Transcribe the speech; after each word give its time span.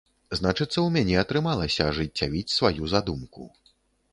Значыцца, 0.37 0.77
у 0.83 0.85
мяне 0.95 1.19
атрымалася 1.23 1.81
ажыццявіць 1.91 2.55
сваю 2.57 2.91
задумку. 2.95 3.47